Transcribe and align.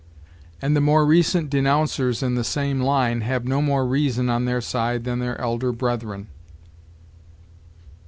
And 0.63 0.75
the 0.75 0.81
more 0.81 1.05
recent 1.05 1.51
denouncers 1.51 2.23
in 2.23 2.33
the 2.33 2.43
same 2.43 2.79
line 2.79 3.21
have 3.21 3.45
no 3.45 3.61
more 3.61 3.85
reason 3.85 4.31
on 4.31 4.45
their 4.45 4.59
side 4.59 5.03
than 5.03 5.19
their 5.19 5.39
elder 5.39 5.71
brethren. 5.71 6.27